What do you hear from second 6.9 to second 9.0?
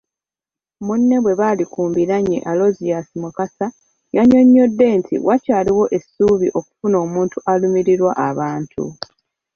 omuntu alumirirwa abantu.